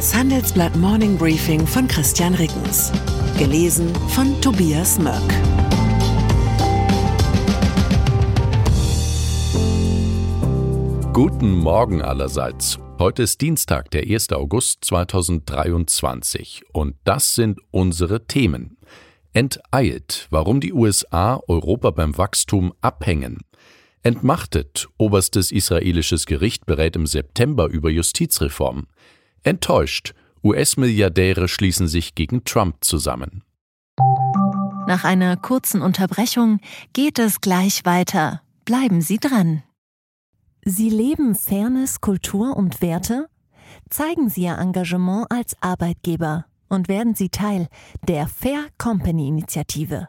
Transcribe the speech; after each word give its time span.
Das 0.00 0.14
Handelsblatt 0.14 0.74
Morning 0.76 1.18
Briefing 1.18 1.66
von 1.66 1.86
Christian 1.86 2.32
Rickens. 2.32 2.90
Gelesen 3.36 3.94
von 4.08 4.40
Tobias 4.40 4.98
Mörk. 4.98 5.20
Guten 11.12 11.52
Morgen 11.52 12.00
allerseits. 12.00 12.78
Heute 12.98 13.24
ist 13.24 13.42
Dienstag, 13.42 13.90
der 13.90 14.04
1. 14.04 14.32
August 14.32 14.86
2023 14.86 16.62
und 16.72 16.96
das 17.04 17.34
sind 17.34 17.60
unsere 17.70 18.26
Themen. 18.26 18.78
Enteilt, 19.34 20.28
warum 20.30 20.60
die 20.60 20.72
USA 20.72 21.42
Europa 21.46 21.90
beim 21.90 22.16
Wachstum 22.16 22.72
abhängen. 22.80 23.40
Entmachtet, 24.02 24.88
oberstes 24.96 25.52
israelisches 25.52 26.24
Gericht 26.24 26.64
berät 26.64 26.96
im 26.96 27.06
September 27.06 27.68
über 27.68 27.90
Justizreform. 27.90 28.86
Enttäuscht, 29.42 30.14
US-Milliardäre 30.42 31.48
schließen 31.48 31.88
sich 31.88 32.14
gegen 32.14 32.44
Trump 32.44 32.76
zusammen. 32.80 33.42
Nach 34.86 35.04
einer 35.04 35.36
kurzen 35.36 35.82
Unterbrechung 35.82 36.60
geht 36.92 37.18
es 37.18 37.40
gleich 37.40 37.84
weiter. 37.84 38.42
Bleiben 38.64 39.00
Sie 39.00 39.18
dran. 39.18 39.62
Sie 40.64 40.90
leben 40.90 41.34
Fairness, 41.34 42.00
Kultur 42.00 42.56
und 42.56 42.82
Werte? 42.82 43.28
Zeigen 43.88 44.28
Sie 44.28 44.42
Ihr 44.42 44.58
Engagement 44.58 45.30
als 45.30 45.56
Arbeitgeber 45.60 46.46
und 46.68 46.88
werden 46.88 47.14
Sie 47.14 47.28
Teil 47.28 47.68
der 48.06 48.26
Fair 48.26 48.66
Company 48.78 49.28
Initiative. 49.28 50.08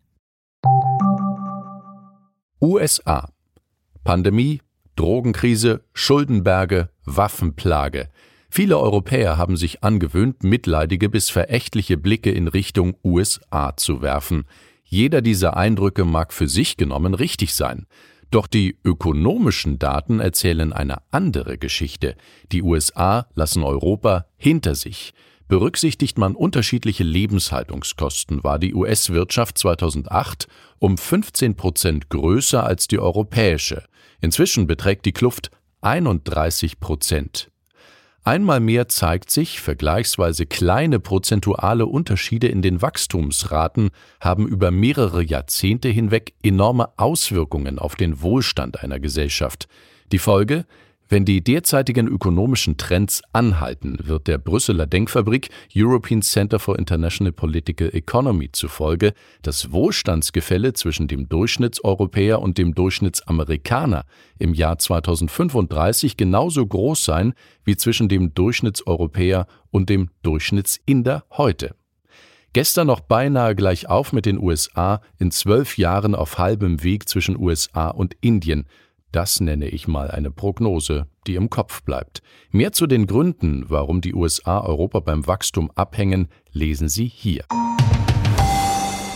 USA 2.61 3.29
Pandemie, 4.03 4.61
Drogenkrise, 4.95 5.83
Schuldenberge, 5.93 6.89
Waffenplage. 7.05 8.09
Viele 8.49 8.77
Europäer 8.77 9.37
haben 9.37 9.57
sich 9.57 9.83
angewöhnt, 9.83 10.43
mitleidige 10.43 11.09
bis 11.09 11.29
verächtliche 11.29 11.97
Blicke 11.97 12.31
in 12.31 12.47
Richtung 12.47 12.95
USA 13.03 13.75
zu 13.77 14.01
werfen. 14.01 14.45
Jeder 14.83 15.21
dieser 15.21 15.55
Eindrücke 15.55 16.05
mag 16.05 16.33
für 16.33 16.47
sich 16.47 16.77
genommen 16.77 17.13
richtig 17.13 17.53
sein. 17.53 17.87
Doch 18.29 18.47
die 18.47 18.77
ökonomischen 18.83 19.79
Daten 19.79 20.19
erzählen 20.19 20.73
eine 20.73 20.97
andere 21.11 21.57
Geschichte. 21.57 22.15
Die 22.51 22.61
USA 22.61 23.27
lassen 23.35 23.63
Europa 23.63 24.25
hinter 24.37 24.75
sich. 24.75 25.13
Berücksichtigt 25.51 26.17
man 26.17 26.33
unterschiedliche 26.33 27.03
Lebenshaltungskosten, 27.03 28.41
war 28.41 28.57
die 28.57 28.73
US-Wirtschaft 28.73 29.57
2008 29.57 30.47
um 30.79 30.97
15 30.97 31.57
Prozent 31.57 32.09
größer 32.09 32.65
als 32.65 32.87
die 32.87 32.99
europäische. 32.99 33.83
Inzwischen 34.21 34.65
beträgt 34.65 35.05
die 35.05 35.11
Kluft 35.11 35.51
31 35.81 36.79
Prozent. 36.79 37.51
Einmal 38.23 38.61
mehr 38.61 38.87
zeigt 38.87 39.29
sich, 39.29 39.59
vergleichsweise 39.59 40.45
kleine 40.45 41.01
prozentuale 41.01 41.85
Unterschiede 41.85 42.47
in 42.47 42.61
den 42.61 42.81
Wachstumsraten 42.81 43.89
haben 44.21 44.47
über 44.47 44.71
mehrere 44.71 45.21
Jahrzehnte 45.21 45.89
hinweg 45.89 46.33
enorme 46.41 46.97
Auswirkungen 46.97 47.77
auf 47.77 47.95
den 47.95 48.21
Wohlstand 48.21 48.81
einer 48.81 49.01
Gesellschaft. 49.01 49.67
Die 50.13 50.19
Folge 50.19 50.65
wenn 51.11 51.25
die 51.25 51.43
derzeitigen 51.43 52.07
ökonomischen 52.07 52.77
Trends 52.77 53.21
anhalten, 53.33 53.97
wird 54.03 54.27
der 54.27 54.37
Brüsseler 54.37 54.87
Denkfabrik 54.87 55.49
European 55.75 56.21
Center 56.21 56.57
for 56.57 56.79
International 56.79 57.33
Political 57.33 57.89
Economy 57.93 58.49
zufolge 58.53 59.13
das 59.41 59.73
Wohlstandsgefälle 59.73 60.71
zwischen 60.71 61.09
dem 61.09 61.27
Durchschnittseuropäer 61.27 62.41
und 62.41 62.57
dem 62.57 62.73
Durchschnittsamerikaner 62.73 64.05
im 64.39 64.53
Jahr 64.53 64.77
2035 64.77 66.15
genauso 66.15 66.65
groß 66.65 67.03
sein 67.03 67.33
wie 67.65 67.75
zwischen 67.75 68.07
dem 68.07 68.33
Durchschnittseuropäer 68.33 69.47
und 69.69 69.89
dem 69.89 70.11
Durchschnittsinder 70.23 71.25
heute. 71.31 71.75
Gestern 72.53 72.87
noch 72.87 73.01
beinahe 73.01 73.53
gleich 73.55 73.89
auf 73.89 74.13
mit 74.13 74.25
den 74.25 74.37
USA, 74.37 75.01
in 75.19 75.31
zwölf 75.31 75.77
Jahren 75.77 76.15
auf 76.15 76.37
halbem 76.37 76.83
Weg 76.83 77.09
zwischen 77.09 77.37
USA 77.37 77.89
und 77.89 78.15
Indien, 78.21 78.65
das 79.11 79.39
nenne 79.39 79.67
ich 79.67 79.87
mal 79.87 80.09
eine 80.09 80.31
Prognose, 80.31 81.07
die 81.27 81.35
im 81.35 81.49
Kopf 81.49 81.83
bleibt. 81.83 82.21
Mehr 82.51 82.71
zu 82.71 82.87
den 82.87 83.07
Gründen, 83.07 83.65
warum 83.67 84.01
die 84.01 84.13
USA 84.13 84.61
Europa 84.61 84.99
beim 84.99 85.27
Wachstum 85.27 85.71
abhängen, 85.75 86.27
lesen 86.51 86.89
Sie 86.89 87.07
hier. 87.07 87.45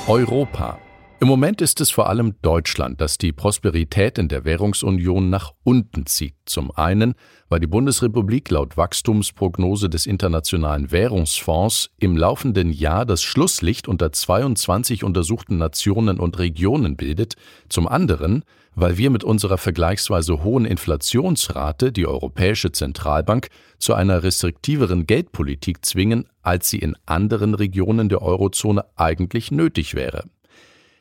Europa. 0.07 0.79
Im 1.25 1.29
Moment 1.29 1.59
ist 1.59 1.81
es 1.81 1.89
vor 1.89 2.07
allem 2.07 2.35
Deutschland, 2.43 3.01
das 3.01 3.17
die 3.17 3.31
Prosperität 3.31 4.19
in 4.19 4.27
der 4.27 4.45
Währungsunion 4.45 5.31
nach 5.31 5.53
unten 5.63 6.05
zieht. 6.05 6.35
Zum 6.45 6.69
einen, 6.69 7.15
weil 7.49 7.59
die 7.59 7.65
Bundesrepublik 7.65 8.51
laut 8.51 8.77
Wachstumsprognose 8.77 9.89
des 9.89 10.05
Internationalen 10.05 10.91
Währungsfonds 10.91 11.89
im 11.97 12.15
laufenden 12.15 12.71
Jahr 12.71 13.07
das 13.07 13.23
Schlusslicht 13.23 13.87
unter 13.87 14.11
22 14.11 15.03
untersuchten 15.03 15.57
Nationen 15.57 16.19
und 16.19 16.37
Regionen 16.37 16.95
bildet. 16.95 17.33
Zum 17.69 17.87
anderen, 17.87 18.43
weil 18.75 18.99
wir 18.99 19.09
mit 19.09 19.23
unserer 19.23 19.57
vergleichsweise 19.57 20.43
hohen 20.43 20.65
Inflationsrate 20.65 21.91
die 21.91 22.05
Europäische 22.05 22.71
Zentralbank 22.71 23.47
zu 23.79 23.95
einer 23.95 24.21
restriktiveren 24.21 25.07
Geldpolitik 25.07 25.83
zwingen, 25.83 26.27
als 26.43 26.69
sie 26.69 26.77
in 26.77 26.95
anderen 27.07 27.55
Regionen 27.55 28.09
der 28.09 28.21
Eurozone 28.21 28.85
eigentlich 28.95 29.49
nötig 29.49 29.95
wäre. 29.95 30.25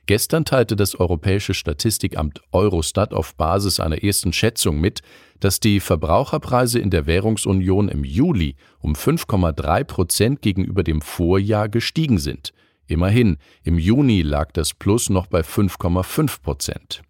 Gestern 0.07 0.45
teilte 0.45 0.77
das 0.77 0.95
Europäische 0.95 1.55
Statistikamt 1.55 2.43
Eurostat 2.53 3.15
auf 3.15 3.35
Basis 3.37 3.81
einer 3.81 4.03
ersten 4.03 4.35
Schätzung 4.35 4.79
mit, 4.79 5.01
dass 5.41 5.61
die 5.61 5.81
Verbraucherpreise 5.81 6.79
in 6.79 6.91
der 6.91 7.07
Währungsunion 7.07 7.89
im 7.89 8.05
Juli 8.05 8.57
um 8.81 8.93
5,3 8.93 9.85
Prozent 9.85 10.43
gegenüber 10.43 10.83
dem 10.83 11.01
Vorjahr 11.01 11.71
gestiegen 11.71 12.19
sind. 12.19 12.53
Immerhin, 12.87 13.39
im 13.63 13.79
Juni 13.79 14.21
lag 14.21 14.53
das 14.53 14.75
Plus 14.75 15.09
noch 15.09 15.27
bei 15.27 15.41
5,5 15.41 16.43
Prozent. 16.43 17.03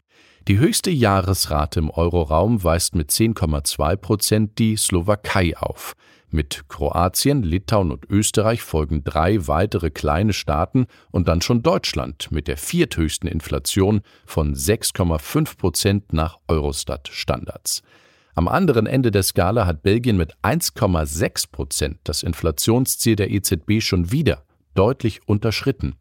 Die 0.46 0.58
höchste 0.58 0.90
Jahresrate 0.90 1.80
im 1.80 1.90
Euroraum 1.90 2.62
weist 2.62 2.94
mit 2.94 3.10
10,2 3.10 3.96
Prozent 3.96 4.58
die 4.58 4.76
Slowakei 4.76 5.56
auf. 5.56 5.94
Mit 6.34 6.64
Kroatien, 6.68 7.44
Litauen 7.44 7.92
und 7.92 8.10
Österreich 8.10 8.60
folgen 8.60 9.04
drei 9.04 9.46
weitere 9.46 9.92
kleine 9.92 10.32
Staaten 10.32 10.86
und 11.12 11.28
dann 11.28 11.42
schon 11.42 11.62
Deutschland 11.62 12.32
mit 12.32 12.48
der 12.48 12.56
vierthöchsten 12.56 13.28
Inflation 13.28 14.00
von 14.26 14.56
6,5 14.56 15.56
Prozent 15.56 16.12
nach 16.12 16.38
Eurostat-Standards. 16.48 17.84
Am 18.34 18.48
anderen 18.48 18.88
Ende 18.88 19.12
der 19.12 19.22
Skala 19.22 19.64
hat 19.64 19.84
Belgien 19.84 20.16
mit 20.16 20.34
1,6 20.42 21.52
Prozent 21.52 21.98
das 22.02 22.24
Inflationsziel 22.24 23.14
der 23.14 23.30
EZB 23.30 23.80
schon 23.80 24.10
wieder 24.10 24.42
deutlich 24.74 25.20
unterschritten. 25.28 25.94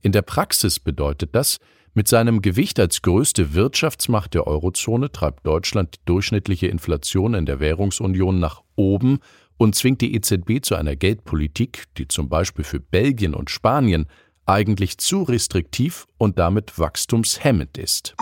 In 0.00 0.10
der 0.10 0.22
Praxis 0.22 0.80
bedeutet 0.80 1.36
das, 1.36 1.58
mit 1.94 2.08
seinem 2.08 2.42
Gewicht 2.42 2.80
als 2.80 3.02
größte 3.02 3.54
Wirtschaftsmacht 3.54 4.34
der 4.34 4.48
Eurozone 4.48 5.12
treibt 5.12 5.46
Deutschland 5.46 5.94
die 5.94 6.04
durchschnittliche 6.06 6.66
Inflation 6.66 7.34
in 7.34 7.46
der 7.46 7.60
Währungsunion 7.60 8.40
nach 8.40 8.62
oben 8.74 9.20
und 9.60 9.74
zwingt 9.74 10.00
die 10.00 10.14
EZB 10.14 10.62
zu 10.62 10.74
einer 10.74 10.96
Geldpolitik, 10.96 11.84
die 11.98 12.08
zum 12.08 12.30
Beispiel 12.30 12.64
für 12.64 12.80
Belgien 12.80 13.34
und 13.34 13.50
Spanien 13.50 14.06
eigentlich 14.46 14.96
zu 14.96 15.22
restriktiv 15.22 16.06
und 16.16 16.38
damit 16.38 16.78
wachstumshemmend 16.78 17.76
ist. 17.76 18.14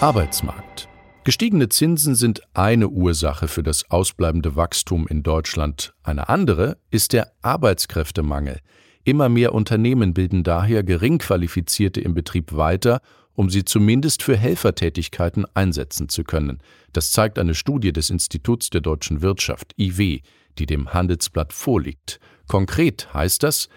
Arbeitsmarkt. 0.00 0.88
Gestiegene 1.22 1.68
Zinsen 1.68 2.16
sind 2.16 2.42
eine 2.52 2.88
Ursache 2.88 3.46
für 3.46 3.62
das 3.62 3.88
ausbleibende 3.92 4.56
Wachstum 4.56 5.06
in 5.06 5.22
Deutschland. 5.22 5.94
Eine 6.02 6.28
andere 6.28 6.76
ist 6.90 7.12
der 7.12 7.30
Arbeitskräftemangel. 7.42 8.58
Immer 9.04 9.28
mehr 9.28 9.54
Unternehmen 9.54 10.14
bilden 10.14 10.42
daher 10.42 10.82
Geringqualifizierte 10.82 12.00
im 12.00 12.14
Betrieb 12.14 12.52
weiter 12.54 13.00
um 13.40 13.48
sie 13.48 13.64
zumindest 13.64 14.22
für 14.22 14.36
Helfertätigkeiten 14.36 15.46
einsetzen 15.54 16.10
zu 16.10 16.24
können. 16.24 16.58
Das 16.92 17.10
zeigt 17.10 17.38
eine 17.38 17.54
Studie 17.54 17.90
des 17.90 18.10
Instituts 18.10 18.68
der 18.68 18.82
deutschen 18.82 19.22
Wirtschaft 19.22 19.72
IW, 19.78 20.20
die 20.58 20.66
dem 20.66 20.92
Handelsblatt 20.92 21.54
vorliegt. 21.54 22.20
Konkret 22.48 23.14
heißt 23.14 23.42
das, 23.42 23.70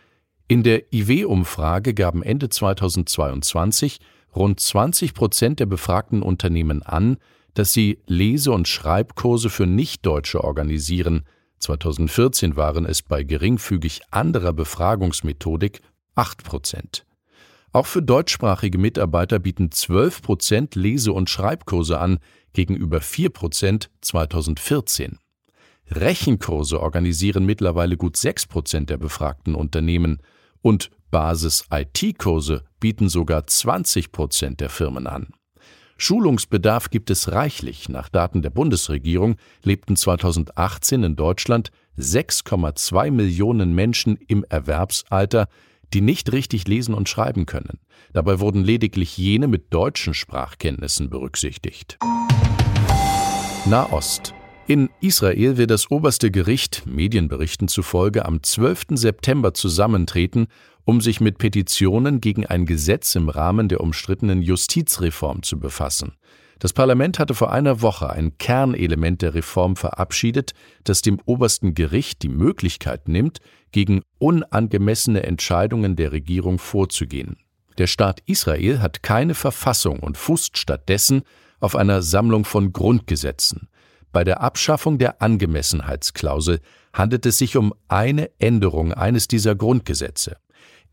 in 0.49 0.63
der 0.63 0.91
IW-Umfrage 0.93 1.93
gaben 1.93 2.23
Ende 2.23 2.49
2022 2.49 3.99
rund 4.35 4.59
20 4.59 5.13
Prozent 5.13 5.61
der 5.61 5.65
befragten 5.65 6.23
Unternehmen 6.23 6.83
an, 6.83 7.15
dass 7.53 7.71
sie 7.71 7.99
Lese- 8.05 8.51
und 8.51 8.67
Schreibkurse 8.67 9.49
für 9.49 9.65
Nichtdeutsche 9.65 10.43
organisieren. 10.43 11.23
2014 11.63 12.55
waren 12.55 12.85
es 12.85 13.01
bei 13.01 13.23
geringfügig 13.23 14.01
anderer 14.11 14.53
Befragungsmethodik 14.53 15.81
8 16.15 16.43
Prozent. 16.43 17.05
Auch 17.71 17.87
für 17.87 18.03
deutschsprachige 18.03 18.77
Mitarbeiter 18.77 19.39
bieten 19.39 19.71
12 19.71 20.21
Prozent 20.21 20.75
Lese- 20.75 21.13
und 21.13 21.29
Schreibkurse 21.29 21.97
an, 21.99 22.19
gegenüber 22.53 23.01
4 23.01 23.31
Prozent 23.31 23.89
2014. 24.01 25.17
Rechenkurse 25.89 26.79
organisieren 26.79 27.45
mittlerweile 27.45 27.97
gut 27.97 28.15
6 28.15 28.45
Prozent 28.47 28.89
der 28.89 28.97
befragten 28.97 29.55
Unternehmen 29.55 30.19
und 30.61 30.91
Basis-IT-Kurse 31.11 32.63
bieten 32.79 33.09
sogar 33.09 33.47
20 33.47 34.11
Prozent 34.11 34.59
der 34.59 34.69
Firmen 34.69 35.07
an. 35.07 35.33
Schulungsbedarf 35.97 36.89
gibt 36.89 37.09
es 37.09 37.31
reichlich. 37.31 37.89
Nach 37.89 38.09
Daten 38.09 38.41
der 38.41 38.49
Bundesregierung 38.49 39.35
lebten 39.63 39.95
2018 39.95 41.03
in 41.03 41.15
Deutschland 41.15 41.71
6,2 41.97 43.11
Millionen 43.11 43.73
Menschen 43.73 44.17
im 44.27 44.43
Erwerbsalter, 44.49 45.47
die 45.93 46.01
nicht 46.01 46.31
richtig 46.31 46.67
lesen 46.67 46.95
und 46.95 47.07
schreiben 47.07 47.45
können. 47.45 47.79
Dabei 48.13 48.39
wurden 48.39 48.63
lediglich 48.63 49.17
jene 49.17 49.47
mit 49.47 49.73
deutschen 49.73 50.13
Sprachkenntnissen 50.13 51.09
berücksichtigt. 51.09 51.97
Nahost. 53.65 54.33
In 54.65 54.89
Israel 55.01 55.57
wird 55.57 55.71
das 55.71 55.91
oberste 55.91 56.31
Gericht 56.31 56.83
Medienberichten 56.85 57.67
zufolge 57.67 58.23
am 58.23 58.41
12. 58.41 58.85
September 58.91 59.53
zusammentreten, 59.53 60.47
um 60.85 61.01
sich 61.01 61.19
mit 61.19 61.37
Petitionen 61.37 62.21
gegen 62.21 62.45
ein 62.45 62.65
Gesetz 62.65 63.13
im 63.15 63.27
Rahmen 63.27 63.67
der 63.67 63.81
umstrittenen 63.81 64.41
Justizreform 64.41 65.43
zu 65.43 65.59
befassen. 65.59 66.13
Das 66.59 66.71
Parlament 66.71 67.19
hatte 67.19 67.33
vor 67.33 67.51
einer 67.51 67.81
Woche 67.81 68.09
ein 68.09 68.37
Kernelement 68.37 69.21
der 69.21 69.33
Reform 69.33 69.75
verabschiedet, 69.75 70.53
das 70.85 71.01
dem 71.01 71.19
obersten 71.25 71.73
Gericht 71.73 72.23
die 72.23 72.29
Möglichkeit 72.29 73.09
nimmt, 73.09 73.39
gegen 73.73 74.01
unangemessene 74.17 75.23
Entscheidungen 75.23 75.97
der 75.97 76.13
Regierung 76.13 76.57
vorzugehen. 76.57 77.35
Der 77.77 77.87
Staat 77.87 78.21
Israel 78.27 78.79
hat 78.79 79.03
keine 79.03 79.35
Verfassung 79.35 79.99
und 79.99 80.15
fußt 80.15 80.57
stattdessen 80.57 81.23
auf 81.59 81.75
einer 81.75 82.01
Sammlung 82.01 82.45
von 82.45 82.71
Grundgesetzen. 82.71 83.67
Bei 84.13 84.23
der 84.23 84.41
Abschaffung 84.41 84.99
der 84.99 85.23
Angemessenheitsklausel 85.23 86.61
handelt 86.93 87.25
es 87.25 87.39
sich 87.39 87.57
um 87.57 87.73
eine 87.87 88.29
Änderung 88.39 88.93
eines 88.93 89.27
dieser 89.27 89.55
Grundgesetze. 89.55 90.37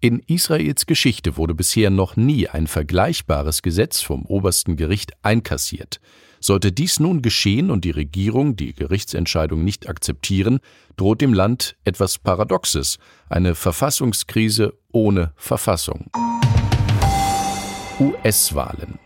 In 0.00 0.20
Israels 0.20 0.87
Geschichte 0.87 1.37
wurde 1.37 1.55
bisher 1.55 1.90
noch 1.90 2.17
nie 2.17 2.49
ein 2.49 2.67
vergleichbares 2.67 3.61
Gesetz 3.61 4.00
vom 4.00 4.25
obersten 4.25 4.76
Gericht 4.76 5.12
einkassiert. 5.22 6.00
Sollte 6.40 6.72
dies 6.72 6.99
nun 6.99 7.20
geschehen 7.20 7.70
und 7.70 7.84
die 7.84 7.90
Regierung 7.90 8.56
die 8.56 8.72
Gerichtsentscheidung 8.72 9.62
nicht 9.62 9.87
akzeptieren, 9.87 10.61
droht 10.96 11.20
dem 11.20 11.34
Land 11.34 11.76
etwas 11.84 12.17
Paradoxes, 12.17 12.96
eine 13.28 13.55
Verfassungskrise 13.55 14.72
ohne 14.93 15.34
Verfassung. 15.37 16.11
US-Wahlen 18.00 18.99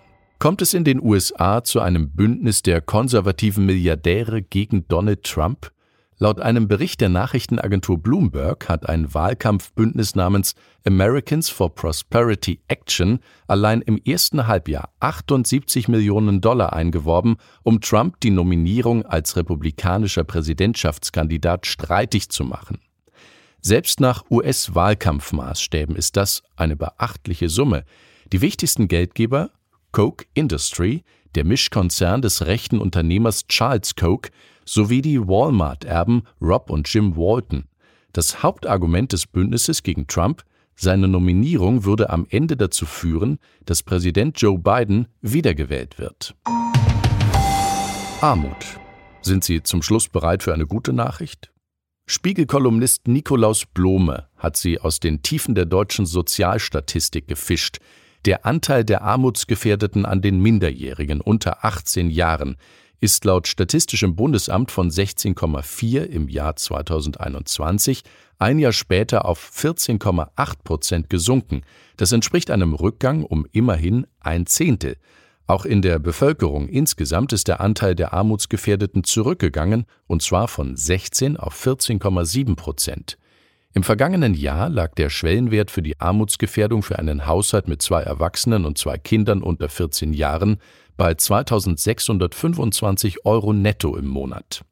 kommt 0.44 0.60
es 0.60 0.74
in 0.74 0.84
den 0.84 1.00
USA 1.02 1.64
zu 1.64 1.80
einem 1.80 2.10
Bündnis 2.10 2.60
der 2.60 2.82
konservativen 2.82 3.64
Milliardäre 3.64 4.42
gegen 4.42 4.86
Donald 4.88 5.22
Trump? 5.22 5.72
Laut 6.18 6.38
einem 6.38 6.68
Bericht 6.68 7.00
der 7.00 7.08
Nachrichtenagentur 7.08 7.96
Bloomberg 7.96 8.68
hat 8.68 8.86
ein 8.86 9.14
Wahlkampfbündnis 9.14 10.14
namens 10.16 10.54
Americans 10.84 11.48
for 11.48 11.74
Prosperity 11.74 12.60
Action 12.68 13.20
allein 13.46 13.80
im 13.80 13.96
ersten 13.96 14.46
Halbjahr 14.46 14.90
78 15.00 15.88
Millionen 15.88 16.42
Dollar 16.42 16.74
eingeworben, 16.74 17.36
um 17.62 17.80
Trump 17.80 18.20
die 18.20 18.30
Nominierung 18.30 19.06
als 19.06 19.38
republikanischer 19.38 20.24
Präsidentschaftskandidat 20.24 21.64
streitig 21.64 22.28
zu 22.28 22.44
machen. 22.44 22.82
Selbst 23.62 23.98
nach 23.98 24.26
US-Wahlkampfmaßstäben 24.30 25.96
ist 25.96 26.18
das 26.18 26.42
eine 26.54 26.76
beachtliche 26.76 27.48
Summe. 27.48 27.86
Die 28.30 28.42
wichtigsten 28.42 28.88
Geldgeber 28.88 29.48
Coke 29.94 30.26
Industry, 30.34 31.04
der 31.36 31.44
Mischkonzern 31.44 32.20
des 32.20 32.46
rechten 32.46 32.80
Unternehmers 32.80 33.46
Charles 33.46 33.94
Coke, 33.94 34.30
sowie 34.64 35.02
die 35.02 35.20
Walmart-Erben 35.20 36.24
Rob 36.40 36.68
und 36.68 36.92
Jim 36.92 37.14
Walton. 37.14 37.66
Das 38.12 38.42
Hauptargument 38.42 39.12
des 39.12 39.28
Bündnisses 39.28 39.84
gegen 39.84 40.08
Trump, 40.08 40.42
seine 40.74 41.06
Nominierung 41.06 41.84
würde 41.84 42.10
am 42.10 42.26
Ende 42.28 42.56
dazu 42.56 42.86
führen, 42.86 43.38
dass 43.66 43.84
Präsident 43.84 44.40
Joe 44.40 44.58
Biden 44.58 45.06
wiedergewählt 45.22 45.96
wird. 45.96 46.34
Armut. 48.20 48.80
Sind 49.22 49.44
Sie 49.44 49.62
zum 49.62 49.80
Schluss 49.80 50.08
bereit 50.08 50.42
für 50.42 50.52
eine 50.52 50.66
gute 50.66 50.92
Nachricht? 50.92 51.52
Spiegelkolumnist 52.06 53.06
Nikolaus 53.06 53.64
Blome 53.64 54.26
hat 54.36 54.56
sie 54.56 54.80
aus 54.80 54.98
den 54.98 55.22
Tiefen 55.22 55.54
der 55.54 55.66
deutschen 55.66 56.04
Sozialstatistik 56.04 57.28
gefischt, 57.28 57.78
der 58.24 58.46
Anteil 58.46 58.84
der 58.84 59.02
Armutsgefährdeten 59.02 60.06
an 60.06 60.22
den 60.22 60.40
Minderjährigen 60.40 61.20
unter 61.20 61.64
18 61.64 62.10
Jahren 62.10 62.56
ist 63.00 63.24
laut 63.24 63.46
Statistischem 63.48 64.16
Bundesamt 64.16 64.70
von 64.70 64.90
16,4 64.90 66.04
im 66.04 66.28
Jahr 66.28 66.56
2021 66.56 68.02
ein 68.38 68.58
Jahr 68.58 68.72
später 68.72 69.26
auf 69.26 69.52
14,8 69.54 70.54
Prozent 70.64 71.10
gesunken. 71.10 71.62
Das 71.96 72.12
entspricht 72.12 72.50
einem 72.50 72.72
Rückgang 72.72 73.22
um 73.22 73.46
immerhin 73.52 74.06
ein 74.20 74.46
Zehntel. 74.46 74.96
Auch 75.46 75.66
in 75.66 75.82
der 75.82 75.98
Bevölkerung 75.98 76.68
insgesamt 76.68 77.34
ist 77.34 77.48
der 77.48 77.60
Anteil 77.60 77.94
der 77.94 78.14
Armutsgefährdeten 78.14 79.04
zurückgegangen, 79.04 79.84
und 80.06 80.22
zwar 80.22 80.48
von 80.48 80.74
16 80.74 81.36
auf 81.36 81.54
14,7 81.62 82.56
Prozent. 82.56 83.18
Im 83.76 83.82
vergangenen 83.82 84.34
Jahr 84.34 84.68
lag 84.68 84.94
der 84.94 85.10
Schwellenwert 85.10 85.68
für 85.68 85.82
die 85.82 86.00
Armutsgefährdung 86.00 86.84
für 86.84 87.00
einen 87.00 87.26
Haushalt 87.26 87.66
mit 87.66 87.82
zwei 87.82 88.02
Erwachsenen 88.02 88.66
und 88.66 88.78
zwei 88.78 88.98
Kindern 88.98 89.42
unter 89.42 89.68
14 89.68 90.12
Jahren 90.12 90.58
bei 90.96 91.12
2625 91.12 93.24
Euro 93.24 93.52
netto 93.52 93.96
im 93.96 94.06
Monat. 94.06 94.64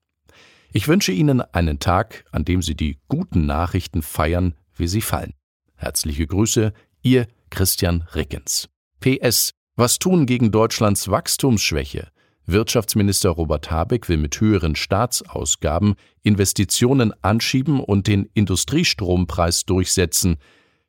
Ich 0.72 0.86
wünsche 0.86 1.10
Ihnen 1.10 1.40
einen 1.40 1.80
Tag, 1.80 2.24
an 2.30 2.44
dem 2.44 2.62
Sie 2.62 2.76
die 2.76 3.00
guten 3.08 3.44
Nachrichten 3.44 4.02
feiern, 4.02 4.54
wie 4.76 4.86
sie 4.86 5.00
fallen. 5.00 5.34
Herzliche 5.74 6.28
Grüße, 6.28 6.72
Ihr 7.02 7.26
Christian 7.50 8.06
Rickens. 8.14 8.68
PS 9.00 9.50
Was 9.74 9.98
tun 9.98 10.26
gegen 10.26 10.52
Deutschlands 10.52 11.10
Wachstumsschwäche? 11.10 12.12
Wirtschaftsminister 12.52 13.30
Robert 13.30 13.70
Habeck 13.70 14.08
will 14.08 14.16
mit 14.16 14.40
höheren 14.40 14.76
Staatsausgaben 14.76 15.94
Investitionen 16.22 17.12
anschieben 17.22 17.80
und 17.80 18.06
den 18.06 18.28
Industriestrompreis 18.34 19.64
durchsetzen. 19.64 20.36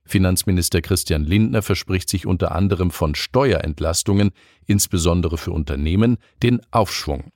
Finanzminister 0.06 0.82
Christian 0.82 1.24
Lindner 1.24 1.62
verspricht 1.62 2.10
sich 2.10 2.26
unter 2.28 2.52
anderem 2.52 2.92
von 2.92 3.16
Steuerentlastungen, 3.16 4.32
insbesondere 4.66 5.38
für 5.38 5.52
Unternehmen, 5.52 6.18
den 6.44 6.62
Aufschwung. 6.72 7.32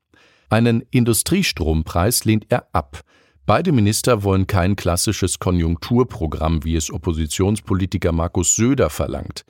Einen 0.50 0.82
Industriestrompreis 0.92 2.26
lehnt 2.26 2.46
er 2.50 2.68
ab. 2.74 3.02
Beide 3.46 3.72
Minister 3.72 4.24
wollen 4.24 4.46
kein 4.46 4.76
klassisches 4.76 5.40
Konjunkturprogramm, 5.40 6.64
wie 6.66 6.76
es 6.76 6.92
Oppositionspolitiker 6.92 8.12
Markus 8.12 8.56
Söder 8.56 8.90
verlangt. 8.90 9.46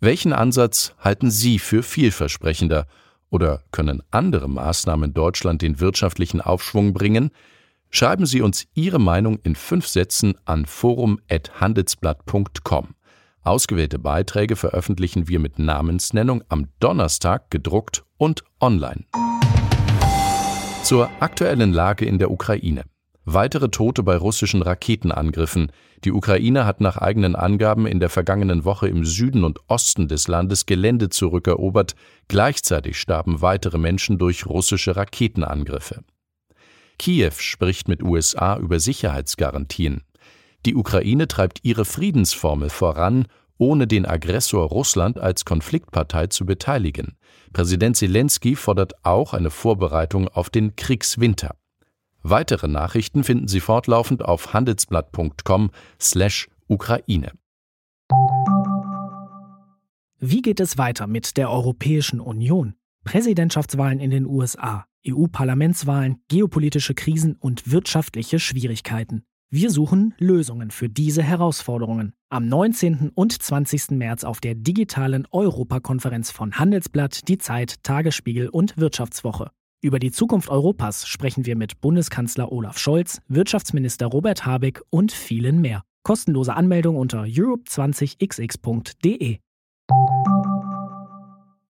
Welchen 0.00 0.32
Ansatz 0.32 0.94
halten 0.98 1.30
Sie 1.30 1.58
für 1.58 1.82
vielversprechender 1.82 2.86
oder 3.32 3.64
können 3.72 4.00
andere 4.10 4.48
Maßnahmen 4.48 5.12
Deutschland 5.14 5.62
den 5.62 5.80
wirtschaftlichen 5.80 6.40
Aufschwung 6.40 6.92
bringen? 6.92 7.30
Schreiben 7.90 8.26
Sie 8.26 8.42
uns 8.42 8.68
Ihre 8.74 9.00
Meinung 9.00 9.40
in 9.42 9.56
fünf 9.56 9.88
Sätzen 9.88 10.34
an 10.44 10.66
forum.handelsblatt.com. 10.66 12.94
Ausgewählte 13.42 13.98
Beiträge 13.98 14.54
veröffentlichen 14.54 15.26
wir 15.28 15.40
mit 15.40 15.58
Namensnennung 15.58 16.44
am 16.48 16.68
Donnerstag 16.78 17.50
gedruckt 17.50 18.04
und 18.18 18.44
online. 18.60 19.06
Zur 20.84 21.10
aktuellen 21.20 21.72
Lage 21.72 22.04
in 22.04 22.18
der 22.18 22.30
Ukraine. 22.30 22.84
Weitere 23.24 23.68
Tote 23.70 24.02
bei 24.02 24.16
russischen 24.16 24.62
Raketenangriffen. 24.62 25.70
Die 26.04 26.10
Ukraine 26.10 26.66
hat 26.66 26.80
nach 26.80 26.96
eigenen 26.96 27.36
Angaben 27.36 27.86
in 27.86 28.00
der 28.00 28.10
vergangenen 28.10 28.64
Woche 28.64 28.88
im 28.88 29.04
Süden 29.04 29.44
und 29.44 29.60
Osten 29.68 30.08
des 30.08 30.26
Landes 30.26 30.66
Gelände 30.66 31.08
zurückerobert. 31.08 31.94
Gleichzeitig 32.26 32.98
starben 32.98 33.40
weitere 33.40 33.78
Menschen 33.78 34.18
durch 34.18 34.46
russische 34.46 34.96
Raketenangriffe. 34.96 36.02
Kiew 36.98 37.32
spricht 37.36 37.86
mit 37.86 38.02
USA 38.02 38.56
über 38.58 38.80
Sicherheitsgarantien. 38.80 40.02
Die 40.66 40.74
Ukraine 40.74 41.28
treibt 41.28 41.60
ihre 41.62 41.84
Friedensformel 41.84 42.70
voran, 42.70 43.26
ohne 43.56 43.86
den 43.86 44.04
Aggressor 44.04 44.66
Russland 44.68 45.18
als 45.18 45.44
Konfliktpartei 45.44 46.26
zu 46.26 46.44
beteiligen. 46.44 47.16
Präsident 47.52 47.96
Zelensky 47.96 48.56
fordert 48.56 49.04
auch 49.04 49.32
eine 49.32 49.50
Vorbereitung 49.50 50.26
auf 50.26 50.50
den 50.50 50.74
Kriegswinter. 50.74 51.54
Weitere 52.22 52.68
Nachrichten 52.68 53.24
finden 53.24 53.48
Sie 53.48 53.60
fortlaufend 53.60 54.24
auf 54.24 54.54
handelsblatt.com/Ukraine. 54.54 57.32
Wie 60.18 60.42
geht 60.42 60.60
es 60.60 60.78
weiter 60.78 61.08
mit 61.08 61.36
der 61.36 61.50
Europäischen 61.50 62.20
Union? 62.20 62.74
Präsidentschaftswahlen 63.04 63.98
in 63.98 64.10
den 64.10 64.24
USA, 64.24 64.86
EU-Parlamentswahlen, 65.04 66.22
geopolitische 66.28 66.94
Krisen 66.94 67.34
und 67.34 67.72
wirtschaftliche 67.72 68.38
Schwierigkeiten. 68.38 69.24
Wir 69.50 69.70
suchen 69.70 70.14
Lösungen 70.18 70.70
für 70.70 70.88
diese 70.88 71.22
Herausforderungen. 71.22 72.14
Am 72.30 72.46
19. 72.46 73.10
und 73.14 73.42
20. 73.42 73.90
März 73.90 74.24
auf 74.24 74.40
der 74.40 74.54
digitalen 74.54 75.26
Europakonferenz 75.30 76.30
von 76.30 76.52
Handelsblatt, 76.52 77.28
Die 77.28 77.38
Zeit, 77.38 77.82
Tagesspiegel 77.82 78.48
und 78.48 78.78
Wirtschaftswoche. 78.78 79.50
Über 79.84 79.98
die 79.98 80.12
Zukunft 80.12 80.48
Europas 80.48 81.08
sprechen 81.08 81.44
wir 81.44 81.56
mit 81.56 81.80
Bundeskanzler 81.80 82.52
Olaf 82.52 82.78
Scholz, 82.78 83.20
Wirtschaftsminister 83.26 84.06
Robert 84.06 84.46
Habeck 84.46 84.80
und 84.90 85.10
vielen 85.10 85.60
mehr. 85.60 85.82
Kostenlose 86.04 86.54
Anmeldung 86.54 86.94
unter 86.94 87.24
europe20xx.de. 87.24 89.38